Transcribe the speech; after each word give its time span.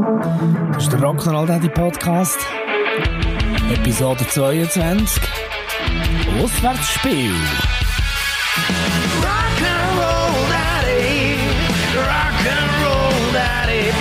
Das 0.00 0.84
ist 0.84 0.92
der 0.92 1.00
Rock'n'Roll 1.00 1.46
Daddy 1.46 1.68
Podcast. 1.68 2.38
Episode 3.70 4.26
22. 4.26 5.22
Auswärtsspiel. 6.40 7.34
Rock'n'Roll 9.20 10.48
Daddy, 10.48 11.36
Rock'n'Roll 11.94 13.32
Daddy 13.34 13.92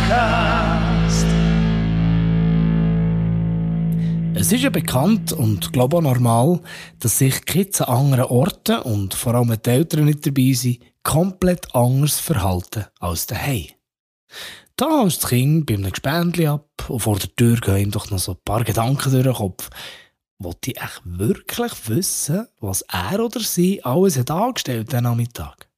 Podcast. 0.00 1.26
Es 4.34 4.50
ist 4.50 4.62
ja 4.62 4.70
bekannt 4.70 5.34
und 5.34 5.74
glaube 5.74 5.98
auch 5.98 6.02
normal, 6.02 6.60
dass 7.00 7.18
sich 7.18 7.44
Kids 7.44 7.82
an 7.82 8.06
anderen 8.06 8.24
Orten 8.24 8.78
und 8.78 9.12
vor 9.12 9.34
allem 9.34 9.54
die 9.62 9.68
Eltern 9.70 10.06
nicht 10.06 10.26
dabei 10.26 10.52
sind, 10.54 10.78
komplett 11.02 11.74
anders 11.74 12.18
verhalten 12.18 12.86
als 12.98 13.26
daheim. 13.26 13.66
Da 14.80 15.04
das 15.04 15.28
Kind 15.28 15.66
bei 15.66 15.74
einem 15.74 15.90
Gespendli 15.90 16.46
ab 16.46 16.88
und 16.88 17.00
vor 17.00 17.18
der 17.18 17.36
Tür 17.36 17.60
gehen 17.60 17.76
ihm 17.76 17.90
doch 17.90 18.10
noch 18.10 18.18
so 18.18 18.32
ein 18.32 18.38
paar 18.42 18.64
Gedanken 18.64 19.12
durch 19.12 19.24
den 19.24 19.34
Kopf. 19.34 19.68
Wollte 20.38 20.70
ich 20.70 20.80
echt 20.80 21.02
wirklich 21.04 21.88
wissen, 21.90 22.48
was 22.60 22.80
er 22.88 23.22
oder 23.22 23.40
sie 23.40 23.84
alles 23.84 24.16
hat 24.16 24.30
angestellt 24.30 24.90
diesen 24.90 25.04
Nachmittag? 25.04 25.68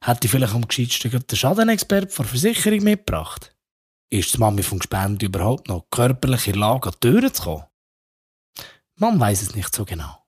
Hätte 0.00 0.24
ich 0.24 0.30
vielleicht 0.30 0.54
am 0.54 0.66
gescheitsten 0.66 1.10
den 1.10 1.36
Schadenexpert 1.36 2.10
von 2.10 2.24
der 2.24 2.30
Versicherung 2.30 2.82
mitgebracht? 2.84 3.54
Ist 4.08 4.32
die 4.32 4.38
Mami 4.38 4.62
vom 4.62 4.78
Gespendli 4.78 5.26
überhaupt 5.26 5.68
noch 5.68 5.90
körperlich 5.90 6.46
in 6.46 6.54
der 6.54 6.60
Lage, 6.60 6.88
an 6.88 6.94
die 6.94 7.10
Türen 7.10 7.34
zu 7.34 7.42
kommen? 7.42 7.64
Man 8.94 9.20
weiß 9.20 9.42
es 9.42 9.54
nicht 9.54 9.74
so 9.74 9.84
genau. 9.84 10.24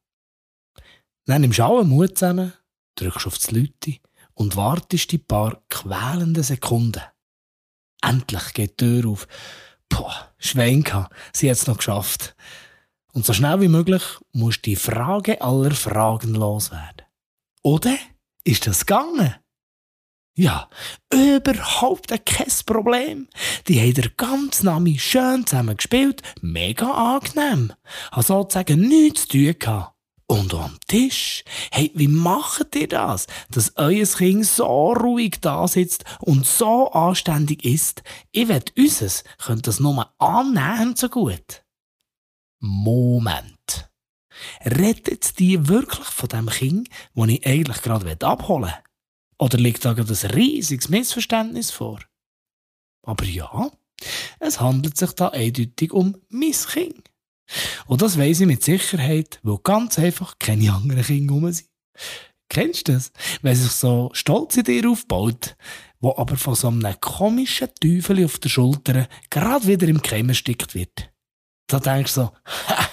Dann 1.25 1.41
nimmst 1.41 1.59
du 1.59 1.65
allen 1.65 1.89
Mut 1.89 2.19
zusammen, 2.19 2.53
drückst 2.97 3.29
auf 3.29 3.39
das 3.39 3.51
Leute 3.51 3.97
und 4.35 4.57
wartest 4.57 5.11
die 5.11 5.17
paar 5.17 5.63
quälenden 5.71 6.43
Sekunden. 6.43 7.01
Endlich 8.07 8.53
geht 8.53 8.81
die 8.81 9.01
Tür 9.01 9.11
auf. 9.11 9.27
Boah, 9.89 10.33
Schwein. 10.39 10.85
Sie 11.33 11.51
hat 11.51 11.57
es 11.57 11.67
noch 11.67 11.79
geschafft. 11.79 12.35
Und 13.13 13.25
so 13.25 13.33
schnell 13.33 13.61
wie 13.61 13.69
möglich 13.69 14.03
musst 14.33 14.67
du 14.67 14.71
die 14.71 14.77
Frage 14.77 15.41
aller 15.41 15.71
Fragen 15.71 16.35
loswerden. 16.35 17.07
Oder? 17.63 17.97
Ist 18.43 18.67
das 18.67 18.85
gegangen? 18.85 19.35
Ja, 20.37 20.69
überhaupt 21.13 22.09
kein 22.27 22.47
Problem. 22.67 23.29
Die 23.69 23.81
haben 23.81 23.95
den 23.95 24.11
ganzen 24.17 24.67
Nami 24.67 24.99
schön 24.99 25.47
zusammen 25.47 25.77
gespielt, 25.77 26.23
mega 26.41 26.91
angenehm. 26.91 27.73
Hat 28.11 28.27
sozusagen 28.27 28.81
nichts 28.81 29.29
zu 29.29 29.29
tun 29.29 29.59
gehabt. 29.59 29.94
Und 30.35 30.53
am 30.53 30.77
Tisch, 30.89 31.45
hey, 31.71 31.93
wie 31.95 32.09
macht 32.09 32.75
ihr 32.75 32.89
das, 32.89 33.29
dass 33.51 33.77
euer 33.77 34.05
Kind 34.05 34.45
so 34.45 34.93
ruhig 34.93 35.37
da 35.41 35.69
sitzt 35.69 36.05
und 36.19 36.45
so 36.45 36.91
anständig 36.91 37.65
ist? 37.65 38.03
Ich 38.33 38.49
wette, 38.49 38.73
unseres 38.77 39.23
könnte 39.39 39.63
das 39.63 39.79
nur 39.79 40.13
annähernd 40.19 40.99
so 40.99 41.09
gut. 41.09 41.65
Moment. 42.59 43.89
Rettet 44.65 45.39
die 45.39 45.69
wirklich 45.69 46.09
von 46.09 46.29
dem 46.29 46.51
Kind, 46.51 46.89
das 47.15 47.29
ich 47.29 47.47
eigentlich 47.47 47.83
gerade 47.83 48.27
abholen 48.27 48.65
will? 48.65 48.83
Oder 49.39 49.59
liegt 49.59 49.85
da 49.85 49.93
gerade 49.93 50.13
ein 50.21 50.31
riesiges 50.33 50.89
Missverständnis 50.89 51.71
vor? 51.71 52.01
Aber 53.03 53.25
ja, 53.25 53.71
es 54.41 54.59
handelt 54.59 54.97
sich 54.97 55.13
da 55.13 55.29
eindeutig 55.29 55.93
um 55.93 56.17
mein 56.29 56.51
Kind. 56.51 57.14
Und 57.87 58.03
das 58.03 58.19
weiss 58.19 58.41
ich 58.41 58.47
mit 58.47 58.63
Sicherheit, 58.63 59.39
weil 59.43 59.59
ganz 59.63 59.99
einfach 59.99 60.39
keine 60.39 60.73
anderen 60.73 61.05
Kinder 61.05 61.35
rum 61.35 61.53
sind. 61.53 61.69
Kennst 62.49 62.89
du 62.89 62.93
das? 62.93 63.13
Wenn 63.43 63.57
sich 63.57 63.73
so 63.73 64.11
stolz 64.13 64.57
in 64.57 64.65
dir 64.65 64.89
aufbaut, 64.91 65.57
wo 66.01 66.15
aber 66.17 66.37
von 66.37 66.55
so 66.55 66.69
einem 66.69 67.01
komischen 67.01 67.69
Teufel 67.81 68.25
auf 68.25 68.39
der 68.39 68.49
Schulter 68.49 69.09
gerade 69.31 69.67
wieder 69.67 69.89
im 69.89 70.03
Keim 70.03 70.29
erstickt 70.29 70.75
wird. 70.75 71.11
Da 71.67 71.81
denkst 71.81 72.15
du 72.15 72.21
so, 72.21 72.33
ha, 72.69 72.89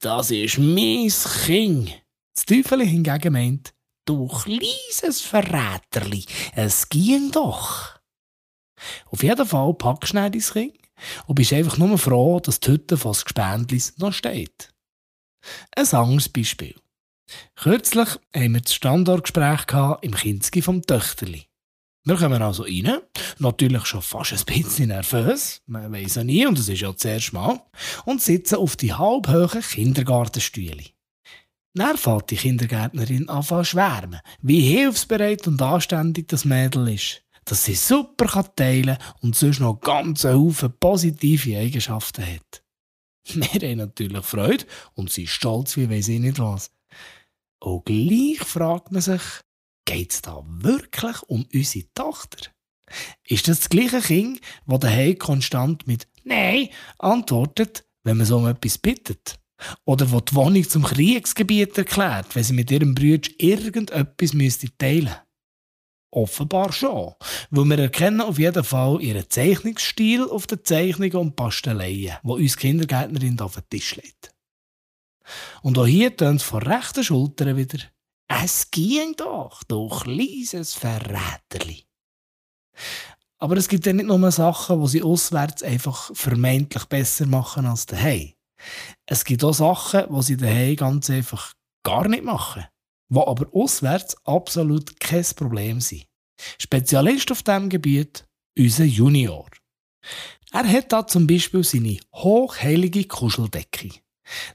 das 0.00 0.30
ist 0.30 0.58
mein 0.58 1.10
Kind. 1.44 2.02
Das 2.34 2.44
Teufel 2.44 2.86
hingegen 2.86 3.32
meint, 3.32 3.74
du 4.04 4.28
kleines 4.28 5.20
Verräterli, 5.20 6.24
es 6.54 6.88
ging 6.88 7.30
doch. 7.30 7.98
Auf 9.06 9.22
jeden 9.22 9.46
Fall 9.46 9.74
packst 9.74 10.12
du 10.12 10.16
dein 10.16 10.32
Kind 10.32 10.79
und 11.26 11.34
bist 11.34 11.52
einfach 11.52 11.78
nur 11.78 11.98
froh, 11.98 12.40
dass 12.40 12.60
die 12.60 12.72
Hütte 12.72 12.96
von 12.96 13.12
Gespendlis 13.12 13.96
noch 13.98 14.12
steht. 14.12 14.72
Ein 15.76 15.86
anderes 15.92 16.28
Beispiel. 16.28 16.74
Kürzlich 17.54 18.08
haben 18.34 18.54
wir 18.54 18.60
das 18.60 18.74
Standortgespräch 18.74 19.66
im 20.02 20.14
Kinski 20.14 20.62
vom 20.62 20.82
Töchterli. 20.82 21.46
Wir 22.04 22.16
kommen 22.16 22.42
also 22.42 22.62
rein, 22.62 22.98
natürlich 23.38 23.84
schon 23.84 24.00
fast 24.00 24.32
ein 24.32 24.62
bisschen 24.62 24.88
nervös, 24.88 25.60
man 25.66 25.92
weiss 25.92 26.14
ja 26.14 26.24
nie, 26.24 26.46
und 26.46 26.58
das 26.58 26.68
ist 26.68 26.80
ja 26.80 26.90
das 26.90 27.04
erste 27.04 27.34
Mal, 27.34 27.60
und 28.06 28.22
sitzen 28.22 28.56
auf 28.56 28.74
die 28.76 28.94
halbhohen 28.94 29.60
Kindergartenstühle. 29.60 30.84
Dann 31.74 31.98
fährt 31.98 32.30
die 32.30 32.36
Kindergärtnerin 32.36 33.28
an 33.28 33.42
zu 33.42 33.62
schwärmen, 33.64 34.20
wie 34.40 34.60
hilfsbereit 34.62 35.46
und 35.46 35.60
anständig 35.60 36.26
das 36.28 36.46
Mädel 36.46 36.88
ist 36.88 37.22
dass 37.50 37.64
sie 37.64 37.74
super 37.74 38.26
kann 38.26 38.54
teilen 38.54 38.96
und 39.22 39.34
sonst 39.34 39.58
noch 39.58 39.80
ganz 39.80 40.22
Haufen 40.24 40.72
positive 40.78 41.58
Eigenschaften 41.58 42.24
hat. 42.24 42.62
Wir 43.34 43.70
haben 43.70 43.78
natürlich 43.78 44.24
Freude 44.24 44.66
und 44.94 45.16
ist 45.16 45.30
stolz 45.30 45.76
wie 45.76 45.90
weiß 45.90 46.08
ich 46.08 46.20
nicht 46.20 46.38
was. 46.38 46.70
Und 47.58 47.86
gleich 47.86 48.38
fragt 48.38 48.92
man 48.92 49.02
sich, 49.02 49.20
geht 49.84 50.12
es 50.12 50.22
da 50.22 50.44
wirklich 50.46 51.22
um 51.24 51.44
unsere 51.52 51.86
Tochter? 51.92 52.50
Ist 53.26 53.48
das 53.48 53.58
das 53.58 53.68
gleiche 53.68 54.00
Kind, 54.00 54.40
das 54.66 54.80
daheim 54.80 55.18
konstant 55.18 55.88
mit 55.88 56.06
Nein 56.22 56.68
antwortet, 56.98 57.84
wenn 58.04 58.16
man 58.16 58.26
so 58.26 58.38
um 58.38 58.46
etwas 58.46 58.78
bittet? 58.78 59.40
Oder 59.84 60.10
wo 60.12 60.20
die 60.20 60.34
Wohnung 60.34 60.68
zum 60.68 60.84
Kriegsgebiet 60.84 61.76
erklärt, 61.76 62.34
wenn 62.34 62.44
sie 62.44 62.54
mit 62.54 62.70
ihrem 62.70 62.94
Bruder 62.94 63.28
irgendetwas 63.38 64.30
teilen 64.30 64.38
müsste? 64.38 65.22
Offenbar 66.12 66.72
schon. 66.72 67.14
Weil 67.50 67.64
wir 67.66 67.78
erkennen 67.78 68.20
auf 68.20 68.38
jeden 68.38 68.64
Fall 68.64 69.00
ihren 69.00 69.28
Zeichnungsstil 69.28 70.24
auf 70.24 70.46
den 70.46 70.64
Zeichnungen 70.64 71.16
und 71.16 71.36
Pasteleien, 71.36 72.16
die 72.22 72.28
uns 72.28 72.56
Kindergärtnerin 72.56 73.38
auf 73.40 73.54
den 73.54 73.68
Tisch 73.70 73.96
legt. 73.96 74.34
Und 75.62 75.78
auch 75.78 75.86
hier 75.86 76.16
tönt 76.16 76.40
es 76.40 76.46
von 76.46 76.62
rechter 76.62 77.04
Schulter 77.04 77.56
wieder 77.56 77.78
«Es 78.26 78.70
ging 78.70 79.14
doch, 79.16 79.62
du 79.64 79.88
kleines 79.88 80.74
Verräterli». 80.74 81.84
Aber 83.38 83.56
es 83.56 83.68
gibt 83.68 83.86
ja 83.86 83.92
nicht 83.92 84.06
nur 84.06 84.30
Sachen, 84.32 84.80
die 84.82 84.88
sie 84.88 85.02
auswärts 85.02 85.62
einfach 85.62 86.10
vermeintlich 86.14 86.84
besser 86.86 87.26
machen 87.26 87.66
als 87.66 87.86
daheim. 87.86 88.32
Es 89.06 89.24
gibt 89.24 89.44
auch 89.44 89.54
Sachen, 89.54 90.04
die 90.14 90.22
sie 90.22 90.36
daheim 90.36 90.76
ganz 90.76 91.08
einfach 91.08 91.54
gar 91.84 92.08
nicht 92.08 92.24
machen 92.24 92.66
wo 93.10 93.26
aber 93.26 93.46
auswärts 93.52 94.16
absolut 94.24 94.98
kein 94.98 95.24
Problem 95.36 95.80
sind. 95.80 96.06
Spezialist 96.58 97.30
auf 97.30 97.42
diesem 97.42 97.68
Gebiet, 97.68 98.24
unser 98.56 98.84
Junior. 98.84 99.46
Er 100.52 100.66
hat 100.66 100.92
da 100.92 101.06
zum 101.06 101.26
Beispiel 101.26 101.62
seine 101.62 101.98
hochheilige 102.14 103.04
Kuscheldecke. 103.04 103.90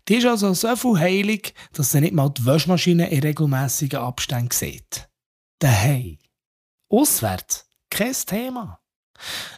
Die 0.07 0.15
ist 0.15 0.25
also 0.25 0.53
so 0.53 0.75
viel 0.75 0.99
heilig, 0.99 1.53
dass 1.73 1.93
er 1.93 2.01
nicht 2.01 2.13
mal 2.13 2.29
die 2.29 2.45
Waschmaschine 2.45 3.09
in 3.09 3.19
regelmäßigen 3.19 3.99
Abständen 3.99 4.51
sieht. 4.51 5.07
Daheim. 5.59 6.17
Auswärts. 6.89 7.67
Kein 7.89 8.13
Thema. 8.13 8.79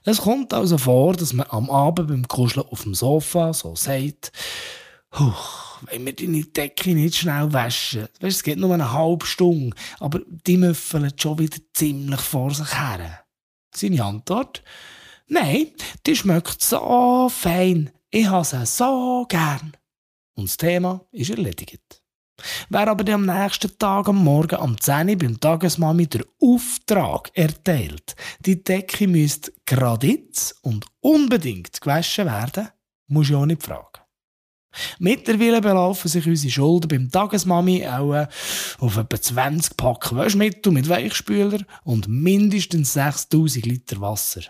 Es 0.04 0.22
kommt 0.22 0.54
also 0.54 0.78
vor, 0.78 1.14
dass 1.14 1.34
man 1.34 1.48
am 1.50 1.70
Abend 1.70 2.10
beim 2.10 2.28
Kuscheln 2.28 2.68
auf 2.68 2.84
dem 2.84 2.94
Sofa 2.94 3.54
so 3.54 3.76
sagt, 3.76 4.32
Huch, 5.18 5.67
wenn 5.86 6.06
wir 6.06 6.16
deine 6.16 6.44
Decke 6.44 6.94
nicht 6.94 7.18
schnell 7.18 7.52
waschen. 7.54 8.08
Weißt, 8.20 8.38
es 8.38 8.44
geht 8.44 8.58
nur 8.58 8.74
eine 8.74 8.92
halbe 8.92 9.26
Stunde, 9.26 9.76
aber 10.00 10.22
die 10.28 10.58
müffeln 10.58 11.12
schon 11.18 11.40
wieder 11.40 11.58
ziemlich 11.74 12.22
vor 12.22 12.54
sich 12.54 12.74
her. 12.74 13.24
Seine 13.74 14.04
Antwort? 14.04 14.64
Nein, 15.28 15.72
die 16.06 16.16
schmeckt 16.16 16.62
so 16.62 17.30
fein. 17.30 17.92
Ich 18.10 18.28
habe 18.28 18.46
sie 18.46 18.66
so 18.66 19.26
gern. 19.28 19.76
Und 20.36 20.50
das 20.50 20.58
Thema 20.58 21.06
ist 21.12 21.30
erledigt. 21.30 22.02
Wer 22.70 22.88
aber 22.88 23.12
am 23.14 23.26
nächsten 23.26 23.78
Tag 23.78 24.08
am 24.10 24.24
Morgen 24.24 24.56
am 24.56 24.80
10 24.80 25.10
Uhr 25.10 25.16
beim 25.18 25.40
Tagesmami 25.40 26.08
den 26.08 26.24
Auftrag 26.40 27.32
erteilt, 27.34 28.16
die 28.40 28.64
Decke 28.64 29.08
müsste 29.08 29.52
gerade 29.66 30.08
jetzt 30.08 30.56
und 30.62 30.86
unbedingt 31.02 31.82
gewaschen 31.82 32.26
werden, 32.26 32.70
muss 33.08 33.30
ich 33.30 33.36
auch 33.36 33.46
nicht 33.46 33.64
fragen. 33.64 33.97
Mittlerweile 35.00 35.62
belaufen 35.62 36.08
sich 36.08 36.26
unsere 36.28 36.52
Schulden 36.52 36.88
beim 36.88 37.12
Tagesmami 37.12 37.88
auch 37.88 38.14
äh, 38.14 38.28
auf 38.80 38.98
etwa 38.98 39.22
20 39.22 39.78
Pack 39.78 40.14
Waschmittel 40.16 40.72
mit 40.72 40.90
Weichspüler 40.90 41.60
und 41.84 42.08
mindestens 42.08 42.94
6000 42.94 43.66
Liter 43.66 44.02
Wasser. 44.02 44.42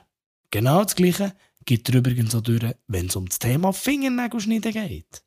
Genau 0.51 0.83
das 0.83 0.95
Gleiche 0.95 1.33
gibt 1.65 1.89
er 1.89 1.95
übrigens 1.95 2.33
auch 2.33 2.41
durch, 2.41 2.63
wenn 2.87 3.07
es 3.07 3.15
um 3.15 3.27
das 3.27 3.39
Thema 3.39 3.73
Fingernägel 3.73 4.39
schneiden 4.39 4.71
geht. 4.71 5.23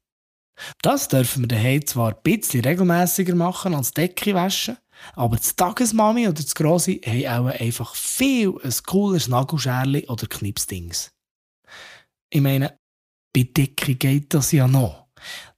Das 0.82 1.08
dürfen 1.08 1.44
wir 1.44 1.48
daheim 1.48 1.86
zwar 1.86 2.14
ein 2.14 2.22
bisschen 2.22 2.64
regelmäßiger 2.64 3.34
machen 3.34 3.74
als 3.74 3.92
Decke 3.92 4.34
waschen, 4.34 4.76
aber 5.14 5.36
das 5.36 5.56
Tagesmami 5.56 6.28
oder 6.28 6.42
das 6.42 6.54
Grosse 6.54 7.00
haben 7.04 7.26
auch 7.26 7.60
einfach 7.60 7.94
viel 7.94 8.54
ein 8.62 8.74
cooles 8.86 9.28
Nagelscherli 9.28 10.06
oder 10.08 10.26
Knipsdings. 10.26 11.12
Ich 12.30 12.40
meine, 12.40 12.78
bei 13.32 13.44
Decke 13.44 13.94
geht 13.94 14.34
das 14.34 14.52
ja 14.52 14.66
noch. 14.66 15.06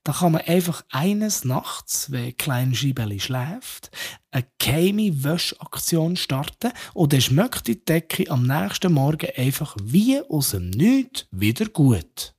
Da 0.05 0.13
kann 0.13 0.33
man 0.33 0.43
einfach 0.43 0.85
eines 0.91 1.45
Nachts, 1.45 2.11
wenn 2.11 2.37
kleine 2.37 2.75
Schibeli 2.75 3.21
schläft, 3.21 3.91
eine 4.33 4.47
geheime 4.59 5.23
Wäschaktion 5.23 6.17
starten 6.17 6.73
und 6.95 7.13
dann 7.13 7.21
schmeckt 7.21 7.69
die 7.69 7.85
Decke 7.85 8.29
am 8.29 8.47
nächsten 8.47 8.93
Morgen 8.93 9.29
einfach 9.37 9.77
wie 9.81 10.21
aus 10.21 10.51
dem 10.51 10.71
Nichts 10.71 11.27
wieder 11.31 11.67
gut. 11.67 12.35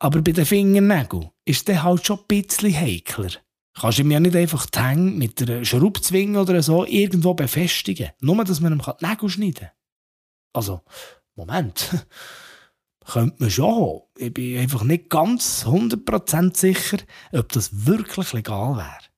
Aber 0.00 0.20
bei 0.22 0.32
den 0.32 0.44
Fingernägeln 0.46 1.30
ist 1.44 1.68
der 1.68 1.84
halt 1.84 2.04
schon 2.04 2.18
ein 2.18 2.26
bisschen 2.26 2.74
heikler. 2.74 3.30
Kannst 3.74 3.98
du 3.98 4.02
ihm 4.02 4.10
ja 4.10 4.18
nicht 4.18 4.34
einfach 4.34 4.66
die 4.66 4.80
Hänge 4.80 5.12
mit 5.12 5.40
einer 5.40 5.64
Schraubzwinge 5.64 6.40
oder 6.40 6.60
so 6.62 6.84
irgendwo 6.84 7.34
befestigen, 7.34 8.10
nur 8.20 8.44
dass 8.44 8.60
man 8.60 8.72
ihm 8.72 8.82
die 8.82 9.06
Nägel 9.06 9.28
schneiden 9.28 9.54
kann. 9.54 9.70
Also, 10.52 10.80
Moment. 11.36 11.90
Könnte 13.06 13.36
man 13.38 13.50
schon 13.50 13.74
haben. 13.74 14.00
Ich 14.16 14.32
bin 14.32 14.58
einfach 14.58 14.82
nicht 14.84 15.10
ganz 15.10 15.64
100% 15.66 16.56
sicher, 16.56 16.98
ob 17.32 17.50
das 17.52 17.86
wirklich 17.86 18.32
legal 18.32 18.76
wäre. 18.76 19.10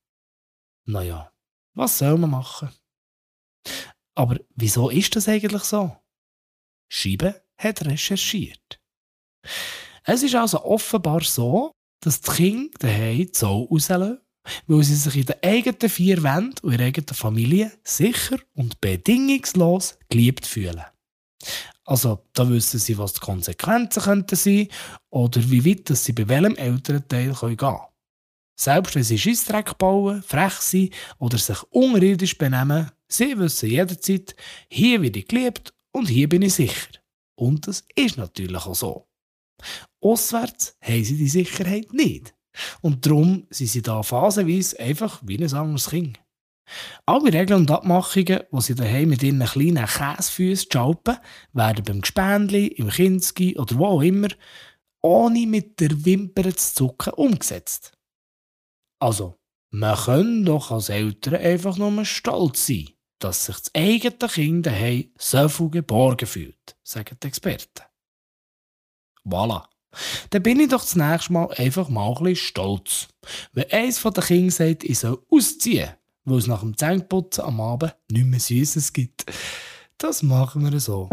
Naja, 0.86 1.32
was 1.75 1.98
soll 1.98 2.19
man 2.19 2.31
machen? 2.31 2.70
Aber 4.14 4.38
wieso 4.54 4.90
ist 4.90 5.16
das 5.16 5.28
eigentlich 5.28 5.62
so? 5.62 5.96
Scheibe 6.88 7.42
hat 7.56 7.84
recherchiert. 7.84 8.81
Es 10.04 10.22
ist 10.22 10.34
also 10.34 10.64
offenbar 10.64 11.22
so, 11.22 11.72
dass 12.00 12.20
die 12.20 12.30
Kinder 12.30 12.78
daheim 12.78 13.32
Zoll 13.32 13.66
rauslassen, 13.70 14.20
weil 14.66 14.84
sie 14.84 14.94
sich 14.94 15.16
in 15.16 15.26
den 15.26 15.42
eigenen 15.42 15.90
vier 15.90 16.22
Wänden 16.22 16.58
und 16.62 16.72
ihrer 16.72 16.84
eigenen 16.84 17.14
Familie 17.14 17.72
sicher 17.82 18.38
und 18.54 18.80
bedingungslos 18.80 19.98
geliebt 20.10 20.46
fühlen. 20.46 20.84
Also, 21.86 22.25
da 22.32 22.48
wissen 22.48 22.81
sie, 22.81 22.96
was 22.96 23.12
die 23.12 23.20
Konsequenzen 23.20 24.02
könnten 24.02 24.36
sein 24.36 24.69
oder 25.10 25.40
wie 25.50 25.64
weit 25.66 25.90
dass 25.90 26.04
sie 26.04 26.12
bei 26.12 26.26
welchem 26.28 26.56
Elternteil 26.56 27.34
gehen 27.34 27.56
können. 27.56 27.78
Selbst 28.58 28.94
wenn 28.94 29.02
sie 29.02 29.19
Scheissdreck 29.19 29.76
bauen, 29.78 30.22
frech 30.22 30.54
sind 30.54 30.94
oder 31.19 31.38
sich 31.38 31.62
unirdisch 31.70 32.38
benehmen, 32.38 32.90
sie 33.08 33.36
wissen 33.38 33.69
jederzeit, 33.69 34.34
hier 34.70 35.02
werde 35.02 35.19
ich 35.19 35.28
geliebt 35.28 35.75
und 35.92 36.08
hier 36.08 36.28
bin 36.28 36.42
ich 36.42 36.54
sicher. 36.54 36.90
Und 37.36 37.66
das 37.66 37.84
ist 37.96 38.16
natürlich 38.16 38.64
auch 38.64 38.75
so. 38.75 39.08
Auswärts 40.00 40.76
haben 40.80 41.04
sie 41.04 41.16
die 41.16 41.28
Sicherheit 41.28 41.92
nicht. 41.92 42.34
Und 42.80 43.04
darum 43.04 43.46
sind 43.50 43.66
sie 43.66 43.82
da 43.82 44.02
phasenweise 44.02 44.78
einfach 44.78 45.20
wie 45.25 45.37
ein 45.37 45.52
anderes 45.52 45.90
Kind. 45.90 46.20
Alle 47.06 47.32
Regeln 47.32 47.61
und 47.61 47.70
Abmachungen, 47.70 48.40
die 48.50 48.61
sie 48.61 48.75
daheim 48.75 49.11
mit 49.11 49.22
ihren 49.22 49.44
kleinen 49.44 49.87
Käsefüßen 49.87 50.70
schalpen, 50.72 51.19
werden 51.52 51.84
beim 51.84 52.00
Gespendli, 52.00 52.69
im 52.69 52.88
Kinski 52.88 53.58
oder 53.58 53.76
wo 53.76 53.87
auch 53.87 54.02
immer, 54.02 54.28
ohne 55.02 55.46
mit 55.46 55.81
der 55.81 56.05
Wimper 56.05 56.55
zu 56.56 56.75
zucken, 56.75 57.12
umgesetzt. 57.14 57.93
Also, 58.99 59.38
man 59.70 59.96
kann 59.96 60.44
doch 60.44 60.70
als 60.70 60.88
Eltern 60.88 61.34
einfach 61.34 61.76
nur 61.76 62.05
stolz 62.05 62.66
sein, 62.66 62.90
dass 63.19 63.46
sich 63.46 63.56
das 63.56 63.75
eigene 63.75 64.31
Kind 64.31 64.66
daheim 64.66 65.11
so 65.19 65.49
viel 65.49 65.70
geborgen 65.70 66.26
fühlt, 66.26 66.76
sagen 66.82 67.19
die 67.22 67.26
Experten. 67.26 67.82
Voilà. 69.25 69.66
Dann 70.31 70.43
bin 70.43 70.61
ich 70.61 70.69
doch 70.69 70.81
das 70.81 70.96
nächste 70.96 71.32
Mal 71.32 71.52
einfach 71.55 71.88
mal 71.88 72.08
ein 72.08 72.25
bisschen 72.25 72.49
stolz. 72.49 73.08
Wenn 73.52 73.70
eins 73.70 73.99
von 73.99 74.12
den 74.12 74.25
Kindern 74.25 74.50
sagt, 74.50 74.84
ich 74.84 74.99
soll 74.99 75.25
ausziehen, 75.31 75.94
weil 76.25 76.38
es 76.38 76.47
nach 76.47 76.61
dem 76.61 76.76
Zähneputzen 76.76 77.44
am 77.44 77.61
Abend 77.61 77.94
nicht 78.11 78.26
mehr 78.26 78.41
Süßes 78.41 78.93
gibt. 78.93 79.26
Das 79.99 80.23
machen 80.23 80.71
wir 80.71 80.81
so. 80.81 81.09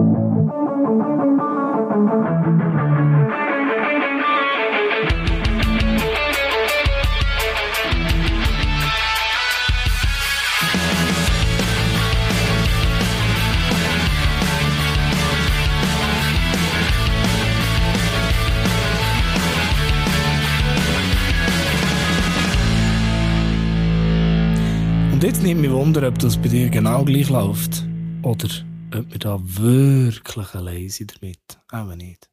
Und 25.21 25.27
jetzt 25.27 25.43
nimmt 25.43 25.61
mich 25.61 25.69
Wunder, 25.69 26.07
ob 26.07 26.17
das 26.17 26.35
bei 26.35 26.47
dir 26.47 26.67
genau 26.67 27.05
gleich 27.05 27.29
läuft. 27.29 27.85
Oder 28.23 28.49
ob 28.91 29.11
wir 29.11 29.19
da 29.19 29.39
wirklich 29.39 30.55
allein 30.55 30.89
sind 30.89 31.15
damit. 31.21 31.59
Auch 31.71 31.93
nicht. 31.93 32.27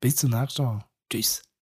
Bis 0.00 0.14
zum 0.14 0.30
nächsten 0.30 0.62
Mal. 0.62 0.84
Tschüss. 1.10 1.42